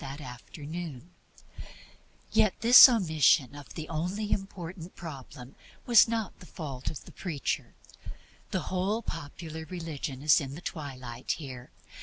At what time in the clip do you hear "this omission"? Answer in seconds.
2.61-3.53